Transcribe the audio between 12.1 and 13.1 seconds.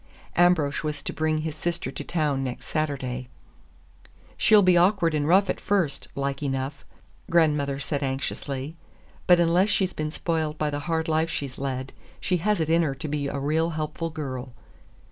she has it in her to